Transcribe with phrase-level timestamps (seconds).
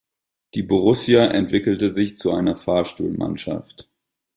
[0.55, 3.87] Die Borussia entwickelte sich zu einer Fahrstuhlmannschaft.